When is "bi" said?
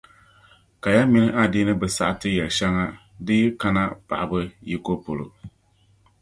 1.81-1.87